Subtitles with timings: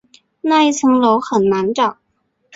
[0.41, 1.99] 那一层楼很难找